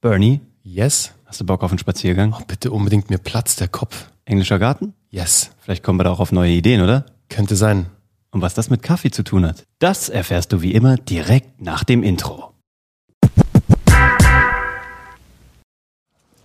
Bernie, 0.00 0.40
Yes? 0.62 1.12
hast 1.26 1.40
du 1.40 1.44
Bock 1.44 1.64
auf 1.64 1.72
einen 1.72 1.80
Spaziergang? 1.80 2.32
Oh, 2.38 2.44
bitte 2.46 2.70
unbedingt, 2.70 3.10
mir 3.10 3.18
platzt 3.18 3.58
der 3.60 3.66
Kopf. 3.66 4.12
Englischer 4.26 4.60
Garten? 4.60 4.94
Yes. 5.10 5.50
Vielleicht 5.58 5.82
kommen 5.82 5.98
wir 5.98 6.04
da 6.04 6.12
auch 6.12 6.20
auf 6.20 6.30
neue 6.30 6.52
Ideen, 6.52 6.82
oder? 6.82 7.04
Könnte 7.28 7.56
sein. 7.56 7.86
Und 8.30 8.40
was 8.40 8.54
das 8.54 8.70
mit 8.70 8.80
Kaffee 8.84 9.10
zu 9.10 9.24
tun 9.24 9.44
hat, 9.44 9.64
das 9.80 10.08
erfährst 10.08 10.52
du 10.52 10.62
wie 10.62 10.72
immer 10.72 10.96
direkt 10.96 11.60
nach 11.60 11.82
dem 11.82 12.04
Intro. 12.04 12.52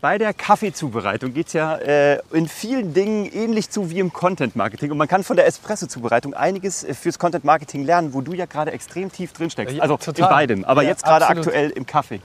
Bei 0.02 0.18
der 0.18 0.34
Kaffeezubereitung 0.34 1.34
geht 1.34 1.48
es 1.48 1.54
ja 1.54 1.76
äh, 1.78 2.20
in 2.32 2.48
vielen 2.48 2.96
Dingen 2.96 3.26
ähnlich 3.32 3.70
zu 3.70 3.92
wie 3.92 4.00
im 4.00 4.12
Content 4.12 4.56
Marketing. 4.56 4.90
Und 4.90 4.98
man 4.98 5.08
kann 5.08 5.24
von 5.24 5.38
der 5.38 5.46
Espresso-Zubereitung 5.46 6.34
einiges 6.34 6.84
äh, 6.84 6.96
fürs 6.96 7.20
Content 7.20 7.46
Marketing 7.46 7.86
lernen, 7.86 8.14
wo 8.16 8.22
du 8.22 8.34
ja 8.34 8.46
gerade 8.46 8.72
extrem 8.72 9.12
tief 9.12 9.32
drin 9.32 9.50
steckst. 9.52 9.80
Also 9.80 9.98
total. 9.98 10.26
in 10.26 10.30
beidem, 10.30 10.66
aber 10.66 10.82
Ja, 10.82 10.90
jetzt 10.90 11.04
gerade 11.04 11.28
aktuell 11.28 11.70
im 11.70 11.86
Kaffee. 11.86 12.20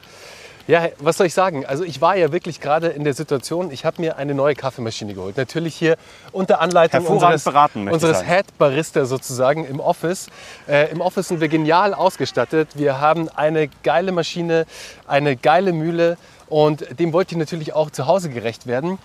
Ja, 0.69 0.87
was 0.98 1.16
soll 1.16 1.27
ich 1.27 1.32
sagen? 1.32 1.64
Also 1.64 1.82
ich 1.82 2.03
war 2.03 2.14
ja 2.14 2.30
wirklich 2.30 2.61
gerade 2.61 2.89
in 2.89 3.02
der 3.02 3.15
Situation, 3.15 3.70
ich 3.70 3.87
habe 3.87 4.02
mir 4.02 4.19
eine 4.19 4.34
neue 4.34 4.55
Kaffeemaschine 4.55 5.15
geholt. 5.15 5.38
Natürlich 5.38 5.74
hier 5.74 5.97
unter 6.30 6.60
Anleitung 6.60 7.06
unseres, 7.06 7.43
beraten, 7.43 7.88
unseres. 7.88 8.23
Head 8.23 8.59
Barista 8.59 9.07
sozusagen 9.07 9.65
im 9.65 9.80
Office. 9.80 10.27
Äh, 10.69 10.91
Im 10.93 11.01
Office 11.01 11.29
sind 11.29 11.41
wir 11.41 11.48
genial 11.48 11.95
ausgestattet. 11.95 12.69
Wir 12.74 13.01
haben 13.01 13.30
eine 13.30 13.69
geile 13.83 14.12
Maschine, 14.12 14.66
eine 15.07 15.37
geile 15.37 15.73
Mühle 15.73 16.19
und 16.51 16.98
dem 17.01 17.15
wollte 17.15 17.32
ich 17.32 17.38
natürlich 17.38 17.73
auch 17.73 17.91
zu 17.91 18.07
Hause 18.07 18.29
gerecht 18.29 18.66
werden. 18.66 18.98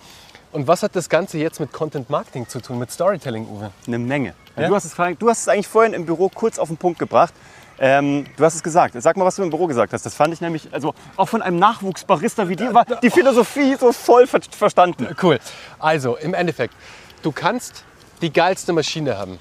Und 0.52 0.68
was 0.68 0.82
hat 0.82 0.94
das 0.94 1.08
Ganze 1.08 1.38
jetzt 1.38 1.60
mit 1.60 1.72
Content 1.72 2.10
Marketing 2.10 2.46
zu 2.46 2.60
tun, 2.60 2.78
mit 2.78 2.90
Storytelling, 2.90 3.48
Uwe? 3.48 3.70
Eine 3.86 3.98
Menge. 3.98 4.34
Ja? 4.58 4.68
Du, 4.68 4.74
hast 4.74 4.84
es, 4.84 4.94
du 5.18 5.30
hast 5.30 5.40
es 5.40 5.48
eigentlich 5.48 5.66
vorhin 5.66 5.94
im 5.94 6.04
Büro 6.04 6.28
kurz 6.28 6.58
auf 6.58 6.68
den 6.68 6.76
Punkt 6.76 6.98
gebracht. 6.98 7.32
Ähm, 7.78 8.26
du 8.36 8.44
hast 8.44 8.54
es 8.54 8.62
gesagt. 8.62 8.94
Sag 8.98 9.16
mal, 9.16 9.24
was 9.24 9.36
du 9.36 9.42
im 9.42 9.50
Büro 9.50 9.66
gesagt 9.66 9.92
hast. 9.92 10.06
Das 10.06 10.14
fand 10.14 10.32
ich 10.32 10.40
nämlich, 10.40 10.68
also 10.72 10.94
auch 11.16 11.28
von 11.28 11.42
einem 11.42 11.58
Nachwuchsbarista 11.58 12.48
wie 12.48 12.56
dir, 12.56 12.72
war 12.72 12.84
die 12.84 13.10
Philosophie 13.10 13.76
so 13.78 13.92
voll 13.92 14.26
ver 14.26 14.40
verstanden. 14.56 15.08
Cool. 15.22 15.38
Also 15.78 16.16
im 16.16 16.34
Endeffekt, 16.34 16.74
du 17.22 17.32
kannst 17.32 17.84
die 18.22 18.32
geilste 18.32 18.72
Maschine 18.72 19.18
haben. 19.18 19.38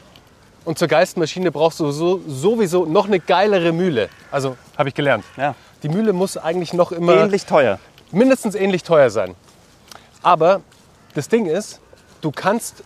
Und 0.66 0.80
zur 0.80 0.88
geilsten 0.88 1.20
Maschine 1.20 1.52
brauchst 1.52 1.80
du 1.80 1.92
so, 1.92 2.22
sowieso 2.28 2.86
noch 2.86 3.06
eine 3.08 3.20
geilere 3.20 3.72
Mühle. 3.72 4.10
Also 4.32 4.58
habe 4.78 4.90
ich 4.90 4.96
gelernt. 4.96 5.26
Ja. 5.36 5.56
Die 5.84 5.90
Mühle 5.90 6.14
muss 6.14 6.38
eigentlich 6.38 6.74
noch 6.74 6.92
immer 6.94 7.18
Ähnlich 7.18 7.46
teuer. 7.46 7.80
mindestens 8.12 8.56
ähnlich 8.56 8.84
teuer 8.84 9.10
sein. 9.10 9.36
Aber 10.22 10.62
das 11.14 11.28
Ding 11.28 11.46
ist, 11.46 11.82
du 12.22 12.32
kannst 12.32 12.84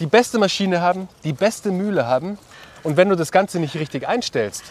die 0.00 0.06
beste 0.06 0.38
Maschine 0.38 0.80
haben, 0.80 1.08
die 1.22 1.32
beste 1.32 1.70
Mühle 1.70 2.06
haben. 2.06 2.38
Und 2.82 2.96
wenn 2.96 3.08
du 3.08 3.16
das 3.16 3.32
Ganze 3.32 3.58
nicht 3.58 3.74
richtig 3.74 4.08
einstellst, 4.08 4.64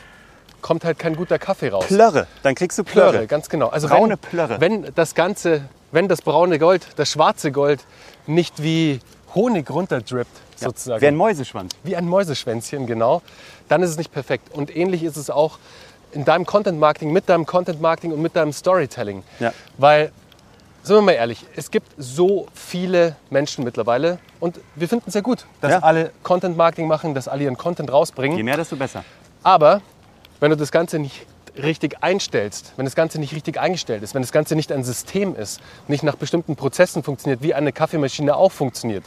kommt 0.62 0.86
halt 0.86 1.00
kein 1.00 1.16
guter 1.16 1.40
Kaffee 1.40 1.70
raus. 1.70 1.86
Plörre. 1.88 2.28
Dann 2.44 2.56
kriegst 2.56 2.78
du 2.78 2.84
Plörre. 2.84 3.12
Plörre, 3.12 3.28
ganz 3.28 3.50
genau. 3.50 3.70
Also 3.70 3.88
Braune 3.88 4.12
wenn, 4.12 4.18
Plörre. 4.18 4.62
Wenn 4.62 4.94
das 4.96 5.16
Ganze, 5.16 5.64
wenn 5.92 6.08
das 6.08 6.22
braune 6.22 6.60
Gold, 6.60 6.86
das 6.96 7.10
schwarze 7.10 7.52
Gold 7.52 7.82
nicht 8.28 8.62
wie 8.62 9.00
Honig 9.34 9.70
runterdrippt, 9.70 10.30
sozusagen. 10.56 11.02
Wie 11.02 11.08
ein 11.08 11.16
Mäuseschwanz. 11.16 11.74
wie 11.84 11.96
ein 11.96 12.08
Mäuseschwänzchen, 12.08 12.86
genau, 12.86 13.22
dann 13.68 13.82
ist 13.82 13.90
es 13.90 13.98
nicht 13.98 14.12
perfekt. 14.12 14.54
Und 14.54 14.76
ähnlich 14.76 15.04
ist 15.04 15.18
es 15.18 15.30
auch 15.30 15.58
in 16.12 16.26
deinem 16.26 16.46
Content 16.46 16.80
Marketing, 16.80 17.12
mit 17.12 17.30
deinem 17.30 17.46
Content 17.46 17.82
Marketing 17.82 18.12
und 18.12 18.22
mit 18.22 18.36
deinem 18.36 18.54
Storytelling. 18.54 19.24
Ja. 19.40 19.54
Weil, 19.78 20.12
sind 20.84 20.96
wir 20.96 21.02
mal 21.02 21.12
ehrlich, 21.14 21.46
es 21.56 21.70
gibt 21.72 21.92
so 21.98 22.48
viele 22.54 23.16
Menschen 23.30 23.64
mittlerweile 23.64 24.18
und 24.40 24.60
wir 24.76 24.88
finden 24.88 25.06
es 25.08 25.14
ja 25.14 25.22
gut, 25.22 25.46
dass 25.62 25.72
Ja. 25.72 25.80
alle 25.80 26.12
Content 26.24 26.58
Marketing 26.58 26.88
machen, 26.88 27.14
dass 27.14 27.28
alle 27.28 27.44
ihren 27.44 27.58
Content 27.58 27.92
rausbringen. 27.92 28.38
Je 28.38 28.44
mehr, 28.44 28.58
desto 28.58 28.76
besser. 28.76 29.04
Aber 29.44 29.82
wenn 30.40 30.50
du 30.52 30.58
das 30.58 30.72
Ganze 30.72 30.98
nicht 31.00 31.26
richtig 31.62 31.98
einstellst, 32.02 32.74
wenn 32.78 32.86
das 32.86 32.96
Ganze 32.96 33.20
nicht 33.20 33.34
richtig 33.36 33.60
eingestellt 33.60 34.04
ist, 34.04 34.16
wenn 34.16 34.22
das 34.22 34.32
Ganze 34.32 34.56
nicht 34.56 34.72
ein 34.72 34.84
System 34.84 35.36
ist, 35.36 35.60
nicht 35.88 36.02
nach 36.04 36.16
bestimmten 36.16 36.56
Prozessen 36.56 37.04
funktioniert, 37.04 37.44
wie 37.44 37.54
eine 37.54 37.72
Kaffeemaschine 37.74 38.36
auch 38.36 38.52
funktioniert, 38.52 39.04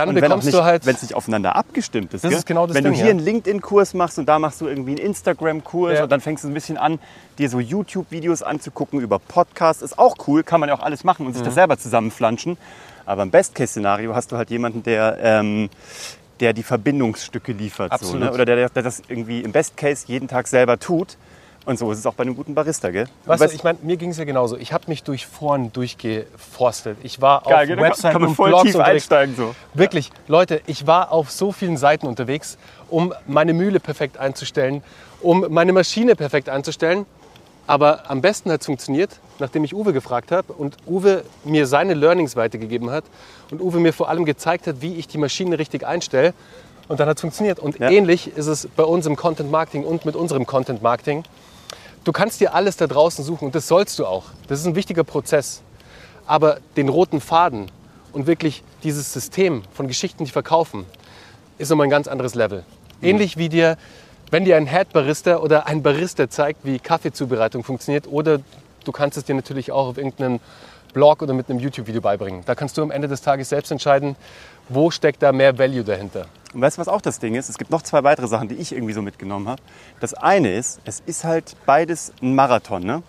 dann 0.00 0.14
Und 0.16 0.20
bekommst 0.20 0.46
nicht, 0.46 0.56
du 0.58 0.64
halt. 0.64 0.86
wenn 0.86 0.94
es 0.94 1.02
nicht 1.02 1.14
aufeinander 1.14 1.56
abgestimmt 1.56 2.12
ist. 2.14 2.24
Das 2.24 2.30
gell? 2.30 2.38
ist 2.38 2.46
genau 2.46 2.66
das 2.66 2.74
Wenn 2.76 2.84
Ding, 2.84 2.92
du 2.92 2.96
hier 2.98 3.06
ja. 3.06 3.10
einen 3.12 3.20
LinkedIn-Kurs 3.20 3.94
machst 3.94 4.18
und 4.18 4.26
da 4.26 4.38
machst 4.38 4.60
du 4.60 4.66
irgendwie 4.66 4.92
einen 4.92 5.00
Instagram-Kurs 5.06 5.98
Ja. 5.98 6.02
und 6.04 6.10
dann 6.12 6.20
fängst 6.20 6.44
du 6.44 6.48
ein 6.48 6.54
bisschen 6.54 6.76
an, 6.76 6.98
dir 7.38 7.48
so 7.48 7.60
YouTube-Videos 7.60 8.42
anzugucken 8.42 9.00
über 9.00 9.18
Podcasts. 9.18 9.82
Ist 9.82 9.98
auch 9.98 10.16
cool, 10.26 10.42
kann 10.42 10.60
man 10.60 10.68
ja 10.68 10.74
auch 10.74 10.82
alles 10.82 11.04
machen 11.04 11.26
und 11.26 11.32
sich 11.32 11.42
Mhm. 11.42 11.46
das 11.46 11.54
selber 11.54 11.78
zusammenflanschen. 11.78 12.56
Aber 13.06 13.22
im 13.22 13.30
Best-Case-Szenario 13.30 14.14
hast 14.14 14.30
du 14.32 14.36
halt 14.36 14.50
jemanden, 14.50 14.82
der, 14.82 15.18
ähm, 15.22 15.68
der 16.40 16.52
die 16.52 16.62
Verbindungsstücke 16.62 17.52
liefert. 17.52 17.90
So, 17.90 17.94
Absolut. 17.94 18.20
ne? 18.24 18.32
Oder 18.32 18.44
der, 18.44 18.68
der 18.68 18.82
das 18.82 19.02
irgendwie 19.08 19.40
im 19.40 19.52
Best-Case 19.52 20.04
jeden 20.06 20.28
Tag 20.28 20.46
selber 20.48 20.78
tut. 20.78 21.16
Und 21.66 21.78
so 21.78 21.92
ist 21.92 21.98
es 21.98 22.06
auch 22.06 22.14
bei 22.14 22.22
einem 22.22 22.34
guten 22.34 22.54
Barista, 22.54 22.90
gell? 22.90 23.06
Weißt 23.26 23.42
Und 23.42 23.50
du, 23.50 23.54
ich 23.54 23.62
meine, 23.64 23.78
mir 23.82 23.96
ging 23.98 24.10
es 24.10 24.16
ja 24.18 24.24
genauso. 24.24 24.56
Ich 24.56 24.72
habe 24.72 24.84
mich 24.88 25.02
durch 25.02 25.26
Foren 25.26 25.70
durchgeforstet. 25.72 26.96
Ich 27.02 27.20
war 27.20 27.42
Geil, 27.42 27.52
auf 27.52 27.66
gell? 27.66 27.76
Da 27.76 27.82
kann- 27.82 27.90
Webseiten 27.90 28.12
kann 28.14 28.24
und 28.28 28.34
voll 28.34 28.48
Blogs 28.48 28.62
tief 28.64 28.74
unterwegs. 28.76 28.94
einsteigen, 29.04 29.36
so. 29.36 29.54
Wirklich, 29.74 30.10
Leute, 30.26 30.62
ich 30.66 30.86
war 30.86 31.12
auf 31.12 31.30
so 31.30 31.52
vielen 31.52 31.76
Seiten 31.76 32.06
unterwegs, 32.06 32.56
um 32.88 33.12
meine 33.26 33.52
Mühle 33.52 33.78
perfekt 33.78 34.16
einzustellen, 34.18 34.82
um 35.20 35.46
meine 35.50 35.72
Maschine 35.72 36.16
perfekt 36.16 36.48
einzustellen. 36.48 37.04
Aber 37.66 38.10
am 38.10 38.20
besten 38.20 38.50
hat 38.50 38.60
es 38.62 38.66
funktioniert, 38.66 39.20
nachdem 39.38 39.62
ich 39.62 39.74
Uwe 39.74 39.92
gefragt 39.92 40.32
habe 40.32 40.52
und 40.54 40.76
Uwe 40.86 41.22
mir 41.44 41.66
seine 41.66 41.94
Learnings 41.94 42.34
weitergegeben 42.34 42.90
hat 42.90 43.04
und 43.50 43.60
Uwe 43.60 43.78
mir 43.78 43.92
vor 43.92 44.08
allem 44.08 44.24
gezeigt 44.24 44.66
hat, 44.66 44.80
wie 44.80 44.94
ich 44.96 45.06
die 45.06 45.18
Maschine 45.18 45.58
richtig 45.58 45.86
einstelle. 45.86 46.32
Und 46.88 46.98
dann 46.98 47.08
hat 47.08 47.18
es 47.18 47.20
funktioniert. 47.20 47.60
Und 47.60 47.78
Ja. 47.78 47.88
ähnlich 47.90 48.36
ist 48.36 48.46
es 48.48 48.66
bei 48.74 48.82
uns 48.82 49.06
im 49.06 49.14
Content 49.14 49.52
Marketing 49.52 49.84
und 49.84 50.04
mit 50.04 50.16
unserem 50.16 50.46
Content 50.46 50.82
Marketing. 50.82 51.22
Du 52.02 52.12
kannst 52.12 52.40
dir 52.40 52.54
alles 52.54 52.76
da 52.76 52.86
draußen 52.86 53.24
suchen 53.24 53.46
und 53.46 53.54
das 53.54 53.68
sollst 53.68 53.98
du 53.98 54.06
auch. 54.06 54.24
Das 54.48 54.58
ist 54.58 54.66
ein 54.66 54.74
wichtiger 54.74 55.04
Prozess. 55.04 55.62
Aber 56.26 56.58
den 56.76 56.88
roten 56.88 57.20
Faden 57.20 57.70
und 58.12 58.26
wirklich 58.26 58.62
dieses 58.82 59.12
System 59.12 59.62
von 59.72 59.86
Geschichten, 59.86 60.24
die 60.24 60.30
verkaufen, 60.30 60.86
ist 61.58 61.68
nochmal 61.68 61.88
ein 61.88 61.90
ganz 61.90 62.08
anderes 62.08 62.34
Level. 62.34 62.64
Ähnlich 63.02 63.36
wie 63.36 63.50
dir, 63.50 63.76
wenn 64.30 64.44
dir 64.44 64.56
ein 64.56 64.66
Head 64.66 64.92
Barista 64.92 65.38
oder 65.38 65.66
ein 65.66 65.82
Barista 65.82 66.30
zeigt, 66.30 66.64
wie 66.64 66.78
Kaffeezubereitung 66.78 67.64
funktioniert, 67.64 68.06
oder 68.06 68.40
du 68.84 68.92
kannst 68.92 69.18
es 69.18 69.24
dir 69.24 69.34
natürlich 69.34 69.70
auch 69.70 69.88
auf 69.88 69.98
irgendeinem 69.98 70.40
Blog 70.94 71.22
oder 71.22 71.34
mit 71.34 71.50
einem 71.50 71.60
YouTube-Video 71.60 72.00
beibringen. 72.00 72.42
Da 72.46 72.54
kannst 72.54 72.78
du 72.78 72.82
am 72.82 72.90
Ende 72.90 73.08
des 73.08 73.20
Tages 73.20 73.50
selbst 73.50 73.70
entscheiden, 73.70 74.16
wo 74.70 74.90
steckt 74.90 75.22
da 75.22 75.32
mehr 75.32 75.58
Value 75.58 75.84
dahinter. 75.84 76.26
Und 76.54 76.62
weißt 76.62 76.78
du, 76.78 76.80
was 76.80 76.88
auch 76.88 77.00
das 77.00 77.18
Ding 77.18 77.34
ist? 77.34 77.48
Es 77.48 77.58
gibt 77.58 77.70
noch 77.70 77.82
zwei 77.82 78.02
weitere 78.02 78.26
Sachen, 78.26 78.48
die 78.48 78.54
ich 78.54 78.72
irgendwie 78.72 78.92
so 78.92 79.02
mitgenommen 79.02 79.48
habe. 79.48 79.62
Das 80.00 80.14
eine 80.14 80.52
ist, 80.52 80.80
es 80.84 81.00
ist 81.04 81.24
halt 81.24 81.54
beides 81.66 82.12
ein 82.22 82.34
Marathon. 82.34 82.82
Ne? 82.82 83.02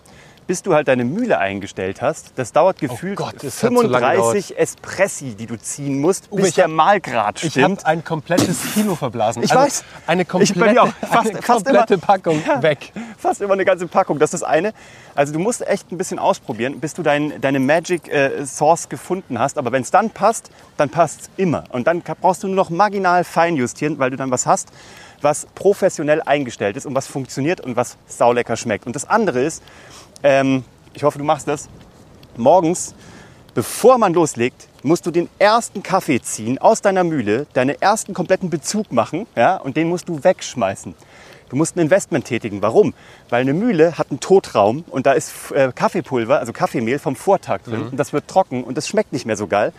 Bis 0.46 0.60
du 0.62 0.74
halt 0.74 0.88
deine 0.88 1.04
Mühle 1.04 1.38
eingestellt 1.38 2.02
hast, 2.02 2.32
das 2.36 2.52
dauert 2.52 2.78
gefühlt 2.80 3.18
Oh 3.20 3.24
Gott, 3.26 3.36
das 3.42 3.62
hat 3.62 3.72
so 3.72 3.82
lange 3.82 4.06
35 4.16 4.58
Espressi, 4.58 5.34
die 5.36 5.46
du 5.46 5.56
ziehen 5.58 6.00
musst, 6.00 6.28
bis 6.30 6.40
Uwe, 6.40 6.48
ich 6.48 6.54
der 6.54 6.66
Mahlgrad 6.68 7.42
Ich 7.44 7.52
stimmt. 7.52 7.80
habe 7.84 7.86
ein 7.86 8.04
komplettes 8.04 8.58
Kilo 8.74 8.96
verblasen. 8.96 9.42
Ich 9.44 9.52
also 9.52 9.64
weiß. 9.64 9.84
Eine 10.06 10.22
Ich 10.22 10.28
bei 10.28 10.32
komplette, 10.32 10.72
mir 10.72 10.82
auch. 10.82 10.88
Fast- 11.08 11.30
eine 11.30 11.42
fast 11.42 11.64
komplette 11.64 11.94
immer. 11.94 12.02
Packung 12.02 12.42
Ja. 12.46 12.62
weg. 12.62 12.92
Fast 13.18 13.40
immer 13.40 13.52
eine 13.54 13.64
ganze 13.64 13.86
Packung, 13.86 14.18
das 14.18 14.34
ist 14.34 14.42
das 14.42 14.48
eine. 14.48 14.72
Also 15.14 15.32
du 15.32 15.38
musst 15.38 15.66
echt 15.66 15.92
ein 15.92 15.98
bisschen 15.98 16.18
ausprobieren, 16.18 16.80
bis 16.80 16.94
du 16.94 17.02
dein, 17.02 17.40
deine 17.40 17.60
Magic 17.60 18.08
äh, 18.12 18.44
Sauce 18.44 18.88
gefunden 18.88 19.38
hast. 19.38 19.58
Aber 19.58 19.70
wenn 19.72 19.82
es 19.82 19.90
dann 19.92 20.10
passt, 20.10 20.50
dann 20.76 20.90
passt 20.90 21.20
es 21.22 21.30
immer. 21.36 21.64
Und 21.70 21.86
dann 21.86 22.02
brauchst 22.02 22.42
du 22.42 22.48
nur 22.48 22.56
noch 22.56 22.70
marginal 22.70 23.22
fein 23.24 23.56
justieren, 23.56 23.98
weil 24.00 24.10
du 24.10 24.16
dann 24.16 24.30
was 24.30 24.46
hast, 24.46 24.70
was 25.20 25.46
professionell 25.54 26.20
eingestellt 26.20 26.76
ist 26.76 26.84
und 26.84 26.94
was 26.96 27.06
funktioniert 27.06 27.60
und 27.60 27.76
was 27.76 27.96
saulecker 28.08 28.56
schmeckt. 28.56 28.86
Und 28.86 28.96
das 28.96 29.08
andere 29.08 29.40
ist, 29.40 29.62
ähm, 30.22 30.64
ich 30.94 31.02
hoffe, 31.02 31.18
du 31.18 31.24
machst 31.24 31.48
das, 31.48 31.68
morgens, 32.36 32.94
bevor 33.54 33.98
man 33.98 34.14
loslegt, 34.14 34.68
musst 34.82 35.06
du 35.06 35.10
den 35.10 35.28
ersten 35.38 35.82
Kaffee 35.82 36.20
ziehen 36.20 36.58
aus 36.58 36.80
deiner 36.82 37.04
Mühle, 37.04 37.46
deinen 37.52 37.80
ersten 37.80 38.14
kompletten 38.14 38.50
Bezug 38.50 38.92
machen 38.92 39.26
ja, 39.36 39.56
und 39.56 39.76
den 39.76 39.88
musst 39.88 40.08
du 40.08 40.24
wegschmeißen. 40.24 40.94
Du 41.50 41.56
musst 41.56 41.76
ein 41.76 41.80
Investment 41.80 42.24
tätigen. 42.24 42.62
Warum? 42.62 42.94
Weil 43.28 43.42
eine 43.42 43.52
Mühle 43.52 43.98
hat 43.98 44.06
einen 44.08 44.20
Totraum 44.20 44.84
und 44.88 45.04
da 45.04 45.12
ist 45.12 45.32
äh, 45.54 45.70
Kaffeepulver, 45.74 46.38
also 46.38 46.54
Kaffeemehl 46.54 46.98
vom 46.98 47.14
Vortag 47.14 47.60
drin 47.64 47.88
und 47.90 47.98
das 47.98 48.14
wird 48.14 48.26
trocken 48.26 48.64
und 48.64 48.78
das 48.78 48.88
schmeckt 48.88 49.12
nicht 49.12 49.26
mehr 49.26 49.36
so 49.36 49.46
geil. 49.46 49.74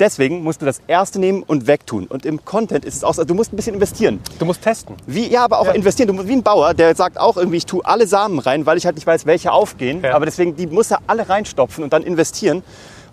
Deswegen 0.00 0.42
musst 0.42 0.62
du 0.62 0.66
das 0.66 0.80
erste 0.86 1.18
nehmen 1.18 1.42
und 1.42 1.66
wegtun. 1.66 2.06
Und 2.06 2.24
im 2.24 2.42
Content 2.46 2.86
ist 2.86 2.94
es 2.94 3.04
auch 3.04 3.12
so, 3.12 3.20
also 3.20 3.28
du 3.28 3.34
musst 3.34 3.52
ein 3.52 3.56
bisschen 3.56 3.74
investieren. 3.74 4.20
Du 4.38 4.46
musst 4.46 4.62
testen. 4.62 4.94
Wie, 5.06 5.26
ja, 5.28 5.44
aber 5.44 5.58
auch 5.58 5.66
Ja. 5.66 5.72
investieren. 5.72 6.06
Du 6.06 6.14
musst, 6.14 6.28
wie 6.28 6.32
ein 6.32 6.42
Bauer, 6.42 6.72
der 6.72 6.94
sagt 6.96 7.18
auch 7.18 7.36
irgendwie, 7.36 7.58
ich 7.58 7.66
tue 7.66 7.84
alle 7.84 8.06
Samen 8.06 8.38
rein, 8.38 8.64
weil 8.64 8.78
ich 8.78 8.86
halt 8.86 8.94
nicht 8.94 9.06
weiß, 9.06 9.26
welche 9.26 9.52
aufgehen. 9.52 10.00
Ja. 10.02 10.14
Aber 10.14 10.24
deswegen, 10.24 10.56
die 10.56 10.66
muss 10.66 10.90
er 10.90 11.00
alle 11.08 11.28
reinstopfen 11.28 11.84
und 11.84 11.92
dann 11.92 12.04
investieren. 12.04 12.62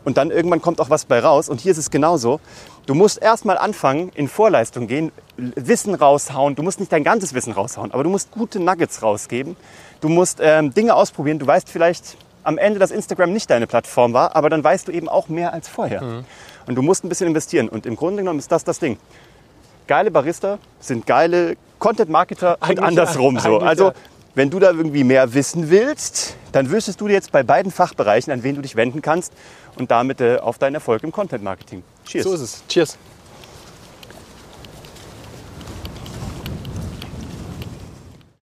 Und 0.05 0.17
dann 0.17 0.31
irgendwann 0.31 0.61
kommt 0.61 0.79
auch 0.79 0.89
was 0.89 1.05
bei 1.05 1.19
raus. 1.19 1.49
Und 1.49 1.59
hier 1.59 1.71
ist 1.71 1.77
es 1.77 1.91
genauso. 1.91 2.39
Du 2.85 2.93
musst 2.93 3.21
erstmal 3.21 3.57
anfangen, 3.57 4.11
in 4.15 4.27
Vorleistung 4.27 4.87
gehen, 4.87 5.11
Wissen 5.37 5.93
raushauen. 5.95 6.55
Du 6.55 6.63
musst 6.63 6.79
nicht 6.79 6.91
dein 6.91 7.03
ganzes 7.03 7.33
Wissen 7.33 7.51
raushauen, 7.51 7.91
aber 7.91 8.03
du 8.03 8.09
musst 8.09 8.31
gute 8.31 8.59
Nuggets 8.59 9.01
rausgeben. 9.01 9.57
Du 9.99 10.07
musst 10.07 10.39
ähm, 10.41 10.73
Dinge 10.73 10.95
ausprobieren. 10.95 11.39
Du 11.39 11.47
weißt 11.47 11.69
vielleicht 11.69 12.15
am 12.43 12.57
Ende, 12.57 12.79
dass 12.79 12.91
Instagram 12.91 13.33
nicht 13.33 13.49
deine 13.49 13.67
Plattform 13.67 14.13
war, 14.13 14.35
aber 14.35 14.49
dann 14.49 14.63
weißt 14.63 14.87
du 14.87 14.91
eben 14.91 15.09
auch 15.09 15.27
mehr 15.27 15.51
als 15.51 15.67
vorher. 15.67 16.23
Und 16.67 16.75
du 16.75 16.81
musst 16.81 17.03
ein 17.03 17.09
bisschen 17.09 17.27
investieren. 17.27 17.67
Und 17.67 17.85
im 17.85 17.95
Grunde 17.95 18.21
genommen 18.21 18.39
ist 18.39 18.51
das 18.51 18.63
das 18.63 18.79
Ding 18.79 18.97
geile 19.87 20.11
Barista 20.11 20.57
sind 20.79 21.05
geile 21.05 21.57
Content-Marketer 21.79 22.57
und 22.67 22.79
andersrum 22.79 23.35
ja, 23.35 23.41
so. 23.41 23.57
Also. 23.59 23.91
Wenn 24.37 24.49
du 24.49 24.59
da 24.59 24.71
irgendwie 24.71 25.05
mehr 25.05 25.33
wissen 25.33 25.69
willst, 25.69 26.35
dann 26.55 26.71
wüsstest 26.71 27.01
du 27.01 27.09
jetzt 27.09 27.33
bei 27.33 27.43
beiden 27.43 27.69
Fachbereichen, 27.69 28.31
an 28.31 28.41
wen 28.43 28.55
du 28.55 28.61
dich 28.61 28.77
wenden 28.77 29.01
kannst 29.01 29.33
und 29.77 29.91
damit 29.91 30.21
äh, 30.21 30.37
auf 30.37 30.57
deinen 30.57 30.75
Erfolg 30.75 31.03
im 31.03 31.11
Content 31.11 31.43
Marketing. 31.43 31.83
Cheers. 32.05 32.23
So 32.23 32.33
ist 32.33 32.41
es. 32.41 32.63
Cheers. 32.69 32.97